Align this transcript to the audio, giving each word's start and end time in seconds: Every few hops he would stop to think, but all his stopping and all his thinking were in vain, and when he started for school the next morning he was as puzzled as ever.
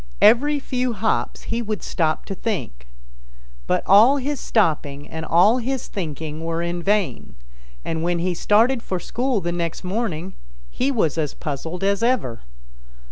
Every 0.23 0.57
few 0.59 0.93
hops 0.93 1.43
he 1.43 1.61
would 1.61 1.83
stop 1.83 2.25
to 2.25 2.33
think, 2.33 2.87
but 3.67 3.83
all 3.85 4.17
his 4.17 4.39
stopping 4.39 5.07
and 5.07 5.23
all 5.23 5.59
his 5.59 5.87
thinking 5.87 6.43
were 6.43 6.63
in 6.63 6.81
vain, 6.81 7.35
and 7.85 8.01
when 8.01 8.17
he 8.17 8.33
started 8.33 8.81
for 8.81 8.99
school 8.99 9.41
the 9.41 9.51
next 9.51 9.83
morning 9.83 10.33
he 10.71 10.89
was 10.91 11.19
as 11.19 11.35
puzzled 11.35 11.83
as 11.83 12.01
ever. 12.01 12.41